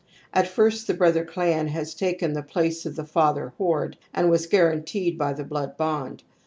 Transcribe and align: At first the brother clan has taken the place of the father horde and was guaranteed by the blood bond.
At 0.33 0.47
first 0.47 0.87
the 0.87 0.95
brother 0.95 1.23
clan 1.23 1.67
has 1.67 1.93
taken 1.93 2.33
the 2.33 2.41
place 2.41 2.87
of 2.87 2.95
the 2.95 3.05
father 3.05 3.53
horde 3.59 3.97
and 4.15 4.31
was 4.31 4.47
guaranteed 4.47 5.15
by 5.15 5.31
the 5.33 5.43
blood 5.43 5.77
bond. 5.77 6.23